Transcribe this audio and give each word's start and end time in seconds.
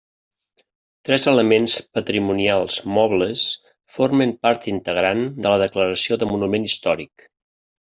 Tres 1.09 1.25
elements 1.31 1.75
patrimonials 1.97 2.79
mobles 2.95 3.45
formen 3.99 4.35
part 4.47 4.67
integrant 4.73 5.23
de 5.27 5.47
la 5.55 5.63
declaració 5.67 6.21
de 6.25 6.33
monument 6.35 6.69
històric. 6.73 7.31